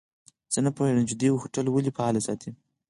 زه 0.53 0.59
نه 0.65 0.71
پوهیږم 0.75 1.05
چي 1.09 1.15
دوی 1.15 1.31
هوټل 1.41 1.65
ولي 1.69 1.91
فعال 1.97 2.15
ساتلی. 2.27 2.53